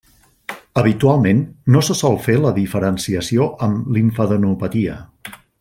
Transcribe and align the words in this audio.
Habitualment 0.81 1.43
no 1.75 1.83
se 1.89 1.97
sol 2.01 2.17
fer 2.29 2.39
la 2.47 2.55
diferenciació 2.57 3.47
amb 3.67 3.95
limfadenopatia. 3.99 5.01